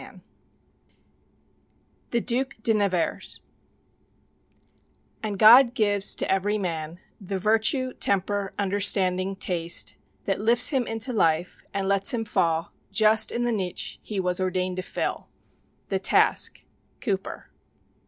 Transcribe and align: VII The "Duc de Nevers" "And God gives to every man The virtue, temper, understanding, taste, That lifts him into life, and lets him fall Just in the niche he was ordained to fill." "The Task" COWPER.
VII 0.01 0.19
The 2.09 2.21
"Duc 2.21 2.55
de 2.63 2.73
Nevers" 2.73 3.39
"And 5.21 5.37
God 5.37 5.75
gives 5.75 6.15
to 6.15 6.31
every 6.31 6.57
man 6.57 6.99
The 7.23 7.37
virtue, 7.37 7.93
temper, 7.93 8.51
understanding, 8.57 9.35
taste, 9.35 9.97
That 10.23 10.41
lifts 10.41 10.69
him 10.69 10.87
into 10.87 11.13
life, 11.13 11.63
and 11.71 11.87
lets 11.87 12.15
him 12.15 12.25
fall 12.25 12.71
Just 12.91 13.31
in 13.31 13.43
the 13.43 13.51
niche 13.51 13.99
he 14.01 14.19
was 14.19 14.41
ordained 14.41 14.77
to 14.77 14.81
fill." 14.81 15.27
"The 15.89 15.99
Task" 15.99 16.63
COWPER. 16.99 17.51